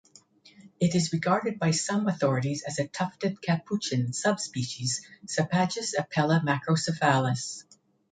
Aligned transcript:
It 0.79 0.95
is 0.95 1.13
regarded 1.13 1.59
by 1.59 1.69
some 1.69 2.07
authorities 2.07 2.63
as 2.65 2.79
a 2.79 2.87
tufted 2.87 3.39
capuchin 3.39 4.13
subspecies, 4.13 5.05
"Sapajus 5.27 5.93
apella 5.95 6.41
macrocephalus". 6.43 7.65